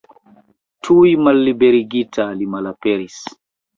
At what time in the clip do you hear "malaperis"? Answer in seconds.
2.55-3.21